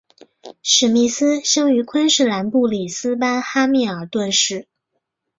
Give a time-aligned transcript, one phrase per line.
[0.63, 4.67] 史密斯生于昆士兰布里斯班哈密尔顿市。